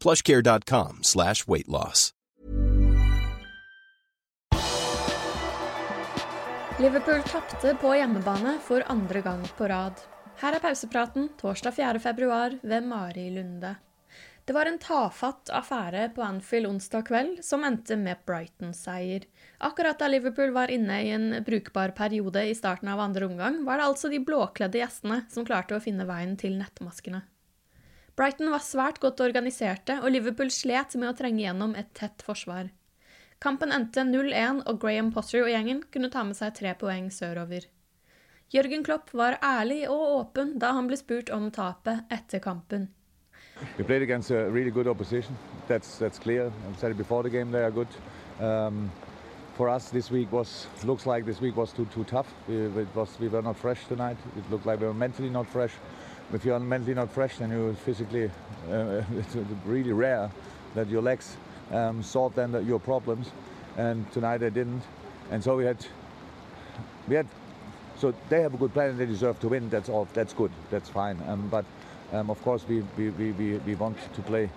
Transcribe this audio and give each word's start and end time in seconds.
plushcare.com 0.00 1.02
slash 1.02 1.46
weight 1.46 1.68
loss. 1.68 2.10
Liverpool 6.80 7.22
tapte 7.28 7.74
på 7.76 7.92
hjemmebane 7.92 8.54
for 8.64 8.82
andre 8.88 9.20
gang 9.20 9.42
på 9.58 9.68
rad. 9.68 9.98
Her 10.40 10.56
er 10.56 10.62
pausepraten 10.64 11.26
torsdag 11.36 11.76
4. 11.76 12.00
februar 12.00 12.54
ved 12.62 12.86
Mari 12.88 13.26
Lunde. 13.34 13.74
Det 14.48 14.54
var 14.56 14.66
en 14.66 14.78
tafatt 14.80 15.50
affære 15.52 16.06
på 16.16 16.22
Anfield 16.24 16.66
onsdag 16.66 17.04
kveld 17.06 17.42
som 17.44 17.66
endte 17.68 17.98
med 18.00 18.24
Brighton-seier. 18.26 19.26
Akkurat 19.68 20.00
da 20.00 20.08
Liverpool 20.08 20.54
var 20.56 20.72
inne 20.72 20.96
i 21.04 21.12
en 21.14 21.28
brukbar 21.46 21.92
periode 21.94 22.46
i 22.48 22.56
starten 22.56 22.88
av 22.88 23.04
andre 23.04 23.28
omgang, 23.28 23.60
var 23.68 23.78
det 23.78 23.90
altså 23.90 24.08
de 24.08 24.18
blåkledde 24.24 24.80
gjestene 24.80 25.20
som 25.30 25.44
klarte 25.46 25.76
å 25.76 25.84
finne 25.84 26.08
veien 26.08 26.34
til 26.40 26.56
nettmaskene. 26.58 27.20
Brighton 28.20 28.50
var 28.52 28.60
svært 28.60 28.98
godt 29.00 29.22
organiserte, 29.24 29.94
og 30.04 30.10
Liverpool 30.12 30.50
slet 30.52 30.92
med 31.00 31.08
å 31.08 31.14
trenge 31.16 31.40
gjennom 31.40 31.70
et 31.80 31.86
tett 31.96 32.20
forsvar. 32.20 32.66
Kampen 33.40 33.72
endte 33.72 34.02
0-1, 34.04 34.58
og 34.68 34.80
Graham 34.82 35.08
Potter 35.14 35.46
og 35.46 35.48
gjengen 35.48 35.80
kunne 35.88 36.10
ta 36.12 36.20
med 36.28 36.36
seg 36.36 36.52
tre 36.58 36.74
poeng 36.76 37.06
sørover. 37.08 37.64
Jørgen 38.52 38.84
Klopp 38.84 39.14
var 39.16 39.38
ærlig 39.40 39.86
og 39.88 40.02
åpen 40.18 40.52
da 40.60 40.74
han 40.76 40.90
ble 40.90 40.98
spurt 41.00 41.32
om 41.32 41.48
tapet 41.48 42.12
etter 42.12 42.44
kampen. 42.44 42.90
We 43.78 43.84
played 43.88 44.02
against 44.02 44.30
a 44.30 44.50
really 44.50 44.70
good 44.70 44.86
opposition. 44.86 45.38
That's 45.68 45.96
that's 45.96 46.18
clear. 46.18 46.52
I 46.68 46.76
said 46.76 46.90
it 46.90 46.98
before 46.98 47.22
the 47.22 47.30
game. 47.30 47.50
They 47.52 47.64
are 47.64 47.70
good. 47.70 47.88
Um, 48.38 48.90
for 49.56 49.70
us, 49.70 49.88
this 49.88 50.10
week 50.10 50.30
was 50.30 50.66
looks 50.84 51.06
like 51.06 51.24
this 51.24 51.40
week 51.40 51.56
was 51.56 51.72
too 51.72 51.86
too 51.94 52.04
tough. 52.04 52.28
We, 52.48 52.82
it 52.82 52.94
was 52.94 53.16
we 53.18 53.28
were 53.28 53.42
not 53.42 53.56
fresh 53.56 53.86
tonight. 53.88 54.18
It 54.36 54.50
looked 54.50 54.66
like 54.66 54.80
we 54.80 54.88
were. 54.88 55.70
If 56.32 56.44
you 56.44 56.54
are 56.54 56.60
mentally 56.60 56.94
not 56.94 57.10
fresh, 57.10 57.38
then 57.38 57.50
you're 57.50 57.74
physically 57.74 58.30
uh, 58.70 59.02
it's 59.16 59.36
really 59.64 59.92
rare 59.92 60.30
that 60.74 60.88
your 60.88 61.02
legs 61.02 61.36
um, 61.72 62.02
solve 62.02 62.34
then 62.34 62.52
the, 62.52 62.60
your 62.60 62.80
problems. 62.80 63.30
And 63.76 64.10
tonight 64.12 64.38
they 64.38 64.50
didn't. 64.50 64.82
And 65.30 65.42
so 65.42 65.56
we 65.56 65.64
had 65.64 65.84
we 67.08 67.16
had 67.16 67.26
so 67.96 68.14
they 68.28 68.40
have 68.40 68.54
a 68.54 68.56
good 68.56 68.72
plan 68.72 68.90
and 68.90 68.98
they 68.98 69.06
deserve 69.06 69.38
to 69.40 69.48
win. 69.48 69.68
That's 69.68 69.88
all. 69.88 70.08
That's 70.14 70.32
good. 70.32 70.50
That's 70.70 70.88
fine. 70.88 71.22
Um, 71.26 71.48
but 71.48 71.64
um, 72.12 72.30
of 72.30 72.42
course, 72.42 72.66
we, 72.66 72.80
we, 72.96 73.10
we, 73.10 73.32
we 73.58 73.74
want 73.74 73.96
to 74.14 74.22
play 74.22 74.50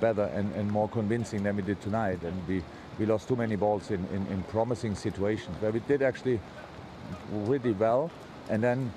better 0.00 0.24
and, 0.34 0.52
and 0.54 0.70
more 0.70 0.88
convincing 0.88 1.42
than 1.42 1.56
we 1.56 1.62
did 1.62 1.80
tonight. 1.80 2.22
And 2.22 2.46
we, 2.46 2.62
we 2.98 3.06
lost 3.06 3.28
too 3.28 3.36
many 3.36 3.56
balls 3.56 3.90
in, 3.90 4.04
in, 4.12 4.26
in 4.26 4.42
promising 4.44 4.94
situations 4.94 5.60
where 5.60 5.70
we 5.70 5.80
did 5.80 6.02
actually 6.02 6.40
really 7.30 7.72
well. 7.72 8.10
And 8.50 8.62
then, 8.62 8.92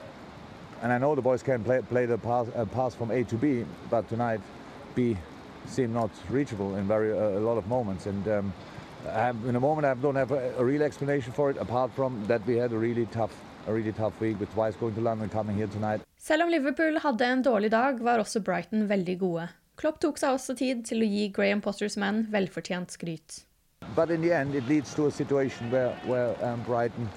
and 0.81 0.91
I 0.91 0.97
know 0.97 1.15
the 1.15 1.21
boys 1.21 1.43
can 1.43 1.63
play, 1.63 1.81
play 1.81 2.05
the 2.05 2.17
pass, 2.17 2.47
uh, 2.55 2.65
pass 2.65 2.95
from 2.95 3.11
A 3.11 3.23
to 3.23 3.35
B, 3.35 3.65
but 3.89 4.07
tonight 4.09 4.41
B 4.95 5.17
seemed 5.67 5.93
not 5.93 6.09
reachable 6.29 6.75
in 6.75 6.87
very 6.87 7.11
uh, 7.11 7.39
a 7.39 7.43
lot 7.49 7.57
of 7.57 7.67
moments. 7.67 8.05
And 8.07 8.27
um, 8.27 8.53
have, 9.05 9.35
in 9.45 9.55
a 9.55 9.59
moment, 9.59 9.85
I 9.85 9.93
don't 9.93 10.15
have 10.15 10.31
a, 10.31 10.53
a 10.57 10.63
real 10.63 10.81
explanation 10.81 11.31
for 11.33 11.49
it, 11.51 11.57
apart 11.57 11.91
from 11.95 12.25
that 12.27 12.45
we 12.47 12.55
had 12.55 12.71
a 12.71 12.77
really 12.77 13.05
tough 13.07 13.33
a 13.67 13.73
really 13.73 13.91
tough 13.91 14.19
week 14.19 14.39
with 14.39 14.51
twice 14.53 14.75
going 14.75 14.95
to 14.95 15.01
London 15.01 15.29
coming 15.29 15.55
here 15.55 15.67
tonight. 15.67 16.01
Selv 16.17 16.43
om 16.43 16.49
Liverpool 16.49 16.97
hadde 16.99 17.25
en 17.25 17.43
dårlig 17.43 17.71
dag, 17.71 17.99
var 17.99 18.17
også 18.17 18.41
Brighton 18.41 18.87
veldig 18.89 19.19
gode. 19.19 19.47
Klopp 19.75 19.99
tok 20.01 20.17
seg 20.17 20.33
også 20.33 20.55
tid 20.57 20.83
til 20.85 21.01
å 21.01 21.07
gi 21.09 21.27
Graham 21.33 21.61
Potters 21.61 21.97
menn 21.97 22.25
velfortjent 22.33 22.91
skryt. 22.91 23.43
But 23.95 24.09
in 24.09 24.21
the 24.21 24.33
end, 24.33 24.55
it 24.55 24.67
leads 24.67 24.93
to 24.95 25.05
a 25.07 25.11
situation 25.11 25.71
where, 25.71 25.93
where 26.05 26.35
um, 26.45 26.61
Brighton 26.65 27.09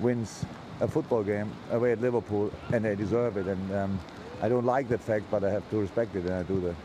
wins 0.00 0.44
a 0.80 0.88
football 0.88 1.22
game 1.22 1.50
away 1.70 1.92
at 1.92 2.00
Liverpool, 2.00 2.50
and 2.72 2.84
they 2.84 2.94
deserve 2.96 3.36
it. 3.36 3.46
And 3.46 3.72
um, 3.72 3.98
I 4.42 4.48
don't 4.48 4.66
like 4.66 4.88
that 4.88 5.00
fact, 5.00 5.24
but 5.30 5.44
I 5.44 5.50
have 5.50 5.68
to 5.70 5.80
respect 5.80 6.14
it, 6.14 6.24
and 6.24 6.34
I 6.34 6.42
do 6.42 6.60
that. 6.60 6.76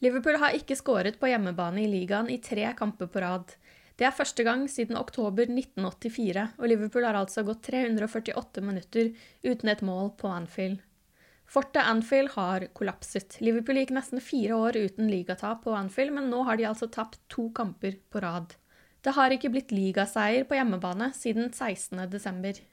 Liverpool 0.00 0.36
har 0.36 0.56
ikke 0.56 0.76
skåret 0.76 1.16
på 1.20 1.30
hjemmebane 1.30 1.84
i 1.84 1.88
ligaen 1.88 2.28
i 2.30 2.40
tre 2.42 2.66
kamper 2.76 3.08
på 3.08 3.20
rad. 3.24 3.54
Det 3.96 4.08
er 4.08 4.16
første 4.16 4.42
gang 4.42 4.66
siden 4.68 4.98
oktober 4.98 5.46
1984, 5.46 6.48
og 6.58 6.66
Liverpool 6.68 7.06
har 7.06 7.16
altså 7.16 7.44
gått 7.46 7.62
348 7.70 8.64
minutter 8.64 9.12
uten 9.46 9.70
et 9.70 9.84
mål 9.86 10.10
på 10.18 10.28
Anfield. 10.28 10.82
Fortet 11.46 11.86
Anfield 11.86 12.32
har 12.34 12.66
kollapset. 12.74 13.38
Liverpool 13.44 13.78
gikk 13.78 13.94
nesten 13.94 14.20
fire 14.24 14.58
år 14.58 14.76
uten 14.80 15.08
ligatap 15.12 15.62
på 15.64 15.76
Anfield, 15.76 16.16
men 16.16 16.28
nå 16.32 16.42
har 16.48 16.58
de 16.58 16.66
altså 16.66 16.90
tapt 16.90 17.20
to 17.30 17.50
kamper 17.54 18.00
på 18.10 18.24
rad. 18.24 18.56
Det 19.04 19.14
har 19.14 19.30
ikke 19.30 19.52
blitt 19.52 19.72
ligaseier 19.72 20.48
på 20.48 20.56
hjemmebane 20.58 21.12
siden 21.14 21.52
16.12. 21.52 22.64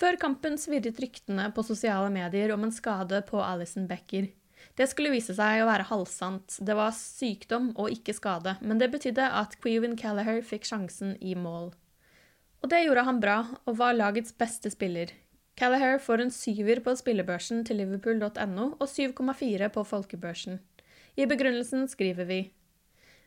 Før 0.00 0.16
kampen 0.16 0.54
svirret 0.56 0.96
ryktene 1.02 1.50
på 1.52 1.62
sosiale 1.66 2.08
medier 2.12 2.54
om 2.54 2.62
en 2.64 2.72
skade 2.72 3.20
på 3.28 3.40
Alison 3.44 3.84
Becker. 3.88 4.30
Det 4.76 4.86
skulle 4.88 5.12
vise 5.12 5.34
seg 5.36 5.60
å 5.60 5.66
være 5.68 5.88
halvsant. 5.90 6.56
Det 6.64 6.76
var 6.76 6.94
sykdom 6.96 7.74
og 7.74 7.92
ikke 7.92 8.14
skade, 8.16 8.54
men 8.64 8.80
det 8.80 8.88
betydde 8.94 9.26
at 9.42 9.58
Queven 9.60 9.98
Callagher 10.00 10.40
fikk 10.46 10.64
sjansen 10.68 11.18
i 11.20 11.34
mål. 11.36 11.74
Og 12.64 12.72
det 12.72 12.84
gjorde 12.84 13.04
han 13.08 13.20
bra, 13.20 13.36
og 13.68 13.76
var 13.76 13.96
lagets 13.96 14.32
beste 14.36 14.72
spiller. 14.72 15.12
Callagher 15.60 15.98
får 16.00 16.24
en 16.24 16.32
syver 16.32 16.80
på 16.84 16.94
spillebørsen 16.96 17.66
til 17.68 17.82
liverpool.no 17.82 18.66
og 18.78 18.86
7,4 18.88 19.68
på 19.74 19.84
folkebørsen. 19.84 20.60
I 21.20 21.28
begrunnelsen 21.28 21.84
skriver 21.92 22.28
vi 22.28 22.40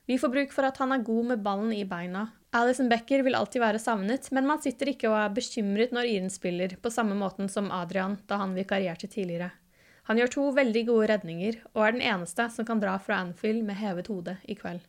Vi 0.06 0.18
får 0.20 0.30
bruk 0.30 0.52
for 0.52 0.68
at 0.68 0.80
han 0.84 0.92
er 0.92 1.04
god 1.08 1.30
med 1.32 1.44
ballen 1.44 1.72
i 1.72 1.86
beina. 1.88 2.28
Alison 2.54 2.90
Becker 2.92 3.24
vil 3.24 3.38
alltid 3.40 3.64
være 3.64 3.80
savnet, 3.80 4.28
men 4.36 4.46
man 4.46 4.60
sitter 4.62 4.92
ikke 4.92 5.08
og 5.10 5.16
er 5.18 5.36
bekymret 5.38 5.94
når 5.96 6.10
Iren 6.12 6.34
spiller, 6.34 6.76
på 6.76 6.92
samme 6.92 7.16
måten 7.18 7.48
som 7.50 7.72
Adrian 7.72 8.18
da 8.28 8.42
han 8.42 8.56
vikarierte 8.58 9.08
tidligere. 9.08 9.50
Han 10.10 10.20
gjør 10.20 10.34
to 10.34 10.48
veldig 10.58 10.84
gode 10.90 11.08
redninger, 11.14 11.62
og 11.72 11.86
er 11.86 11.96
den 11.96 12.04
eneste 12.04 12.50
som 12.52 12.68
kan 12.68 12.84
dra 12.84 12.98
fra 13.00 13.22
Anfield 13.24 13.64
med 13.64 13.80
hevet 13.80 14.12
hode 14.12 14.36
i 14.44 14.58
kveld. 14.60 14.84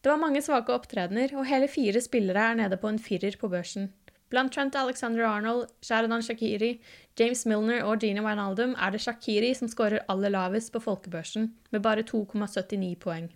Det 0.00 0.12
var 0.12 0.22
mange 0.22 0.38
svake 0.44 0.70
opptredener, 0.70 1.32
og 1.34 1.48
hele 1.50 1.66
fire 1.66 2.00
spillere 2.00 2.52
er 2.52 2.60
nede 2.60 2.78
på 2.78 2.92
en 2.92 3.00
firer 3.02 3.34
på 3.40 3.50
børsen. 3.50 3.90
Blant 4.30 4.54
Trent 4.54 4.78
Alexander 4.78 5.26
Arnold, 5.26 5.66
Sheridan 5.82 6.22
Shakiri, 6.22 6.76
James 7.18 7.42
Milner 7.46 7.82
og 7.82 7.98
Gina 8.02 8.22
Wijnaldum 8.22 8.74
er 8.78 8.94
det 8.94 9.02
Shakiri 9.02 9.50
som 9.54 9.70
skårer 9.70 10.06
aller 10.08 10.30
lavest 10.30 10.72
på 10.74 10.82
folkebørsen, 10.82 11.50
med 11.74 11.82
bare 11.82 12.06
2,79 12.06 12.94
poeng. 13.02 13.28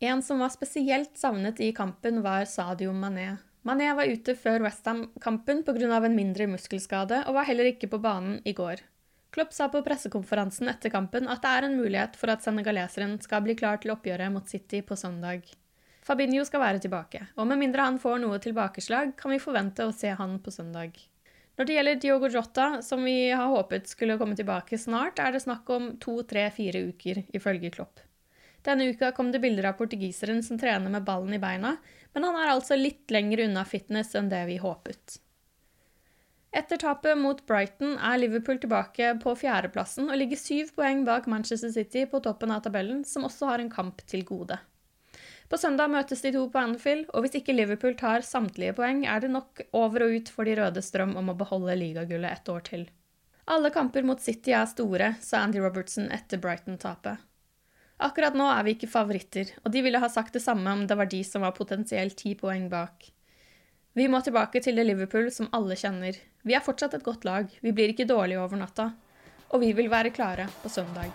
En 0.00 0.22
som 0.22 0.38
var 0.38 0.48
spesielt 0.48 1.18
savnet 1.18 1.60
i 1.60 1.72
kampen, 1.72 2.22
var 2.22 2.44
Sadio 2.44 2.92
Mané. 2.92 3.36
Mané 3.66 3.88
var 3.94 4.06
ute 4.06 4.36
før 4.38 4.62
Westham-kampen 4.62 5.64
pga. 5.66 5.96
en 5.96 6.14
mindre 6.14 6.46
muskelskade, 6.46 7.24
og 7.26 7.34
var 7.34 7.44
heller 7.44 7.64
ikke 7.64 7.88
på 7.90 7.98
banen 7.98 8.40
i 8.44 8.52
går. 8.52 8.76
Klopp 9.30 9.52
sa 9.52 9.68
på 9.68 9.82
pressekonferansen 9.82 10.68
etter 10.68 10.90
kampen 10.90 11.26
at 11.28 11.42
det 11.42 11.50
er 11.50 11.66
en 11.66 11.76
mulighet 11.76 12.14
for 12.16 12.30
at 12.30 12.42
senegaleseren 12.42 13.20
skal 13.20 13.42
bli 13.42 13.56
klar 13.56 13.82
til 13.82 13.90
oppgjøret 13.90 14.32
mot 14.32 14.48
City 14.48 14.82
på 14.82 14.94
søndag. 14.96 15.42
Fabinho 16.06 16.44
skal 16.44 16.60
være 16.60 16.78
tilbake, 16.78 17.26
og 17.36 17.46
med 17.50 17.58
mindre 17.58 17.82
han 17.82 17.98
får 17.98 18.22
noe 18.22 18.38
tilbakeslag, 18.38 19.16
kan 19.18 19.34
vi 19.34 19.42
forvente 19.42 19.84
å 19.84 19.92
se 19.92 20.14
han 20.14 20.38
på 20.38 20.54
søndag. 20.54 20.94
Når 21.58 21.66
det 21.66 21.74
gjelder 21.74 21.98
Diogo 21.98 22.28
Jota, 22.30 22.82
som 22.86 23.02
vi 23.02 23.32
har 23.34 23.50
håpet 23.50 23.90
skulle 23.90 24.16
komme 24.16 24.38
tilbake 24.38 24.78
snart, 24.78 25.18
er 25.18 25.34
det 25.34 25.42
snakk 25.42 25.68
om 25.74 25.96
to, 25.98 26.22
tre, 26.22 26.52
fire 26.54 26.86
uker, 26.86 27.26
ifølge 27.34 27.74
Klopp. 27.74 28.06
Denne 28.66 28.88
uka 28.90 29.12
kom 29.16 29.30
det 29.32 29.40
bilder 29.42 29.70
av 29.70 29.78
portugiseren 29.78 30.42
som 30.42 30.58
trener 30.58 30.90
med 30.90 31.06
ballen 31.06 31.34
i 31.34 31.40
beina, 31.42 31.76
men 32.14 32.26
han 32.26 32.36
er 32.36 32.52
altså 32.52 32.76
litt 32.76 33.10
lenger 33.14 33.44
unna 33.46 33.64
fitness 33.64 34.14
enn 34.18 34.30
det 34.32 34.44
vi 34.48 34.58
håpet. 34.62 35.20
Etter 36.58 36.80
tapet 36.80 37.18
mot 37.20 37.42
Brighton 37.46 37.98
er 38.00 38.18
Liverpool 38.18 38.58
tilbake 38.58 39.12
på 39.22 39.34
fjerdeplassen 39.36 40.08
og 40.08 40.16
ligger 40.16 40.40
syv 40.40 40.72
poeng 40.78 41.04
bak 41.04 41.28
Manchester 41.28 41.70
City 41.74 42.06
på 42.08 42.22
toppen 42.24 42.54
av 42.54 42.64
tabellen, 42.64 43.04
som 43.04 43.28
også 43.28 43.50
har 43.52 43.62
en 43.62 43.70
kamp 43.70 44.00
til 44.08 44.24
gode. 44.24 44.56
På 45.48 45.56
søndag 45.60 45.92
møtes 45.92 46.24
de 46.24 46.32
to 46.32 46.46
på 46.52 46.60
Anfield, 46.60 47.06
og 47.12 47.24
hvis 47.24 47.38
ikke 47.40 47.54
Liverpool 47.56 47.94
tar 48.00 48.24
samtlige 48.24 48.74
poeng, 48.76 49.04
er 49.08 49.22
det 49.24 49.30
nok 49.32 49.62
over 49.76 50.04
og 50.04 50.16
ut 50.16 50.32
for 50.32 50.48
de 50.48 50.56
røde 50.58 50.82
strøm 50.84 51.14
om 51.20 51.32
å 51.32 51.36
beholde 51.36 51.76
ligagullet 51.76 52.40
et 52.40 52.52
år 52.52 52.64
til. 52.66 52.88
Alle 53.48 53.70
kamper 53.72 54.04
mot 54.04 54.20
City 54.20 54.52
er 54.52 54.68
store, 54.68 55.14
sa 55.24 55.44
Andy 55.44 55.60
Robertson 55.64 56.10
etter 56.12 56.40
Brighton-tapet. 56.40 57.27
Akkurat 57.98 58.36
nå 58.38 58.46
er 58.52 58.62
vi 58.66 58.76
ikke 58.76 58.90
favoritter, 58.90 59.50
og 59.64 59.72
de 59.74 59.82
ville 59.82 59.98
ha 59.98 60.08
sagt 60.12 60.36
det 60.36 60.44
samme 60.44 60.70
om 60.70 60.86
det 60.86 60.96
var 60.98 61.10
de 61.10 61.22
som 61.26 61.42
var 61.42 61.56
potensielt 61.56 62.16
ti 62.20 62.36
poeng 62.38 62.68
bak. 62.70 63.10
Vi 63.98 64.06
må 64.06 64.20
tilbake 64.22 64.62
til 64.62 64.78
det 64.78 64.86
Liverpool 64.86 65.32
som 65.34 65.50
alle 65.56 65.74
kjenner. 65.78 66.14
Vi 66.46 66.54
er 66.54 66.62
fortsatt 66.62 66.94
et 66.94 67.06
godt 67.06 67.26
lag, 67.26 67.50
vi 67.60 67.74
blir 67.74 67.90
ikke 67.90 68.06
dårlige 68.06 68.40
over 68.44 68.60
natta 68.60 68.92
og 69.50 69.62
vi 69.62 69.72
vil 69.72 69.88
være 69.90 70.12
klare 70.12 70.48
på 70.62 70.68
søndag. 70.68 71.12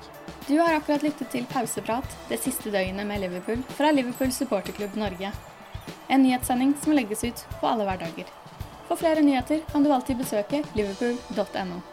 Du 0.47 0.57
har 0.57 0.75
akkurat 0.75 1.03
lyttet 1.03 1.29
til 1.31 1.45
Pauseprat 1.49 2.17
det 2.29 2.41
siste 2.41 2.71
døgnet 2.73 3.07
med 3.07 3.21
Liverpool 3.21 3.61
fra 3.77 3.91
Liverpool 3.91 4.31
supporterklubb 4.33 4.97
Norge. 4.97 5.31
En 6.09 6.23
nyhetssending 6.23 6.75
som 6.83 6.95
legges 6.97 7.23
ut 7.23 7.45
på 7.59 7.69
alle 7.69 7.87
hverdager. 7.87 8.29
For 8.89 8.99
flere 8.99 9.23
nyheter 9.23 9.63
kan 9.71 9.83
du 9.83 9.93
alltid 9.93 10.19
besøke 10.19 10.63
liverpool.no. 10.75 11.92